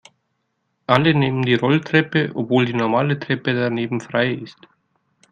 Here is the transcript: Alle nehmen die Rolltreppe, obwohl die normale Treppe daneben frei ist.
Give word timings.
Alle 0.87 1.13
nehmen 1.13 1.43
die 1.43 1.53
Rolltreppe, 1.53 2.31
obwohl 2.33 2.65
die 2.65 2.73
normale 2.73 3.19
Treppe 3.19 3.53
daneben 3.53 4.01
frei 4.01 4.31
ist. 4.33 4.57